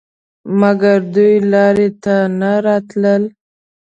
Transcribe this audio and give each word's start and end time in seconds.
مګر 0.59 0.99
دوی 1.15 1.33
لارې 1.51 1.89
ته 2.03 2.15
نه 2.39 2.51
راتلل. 2.65 3.23